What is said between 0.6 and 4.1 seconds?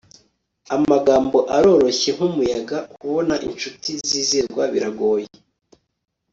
amagambo aroroshye, nk'umuyaga; kubona inshuti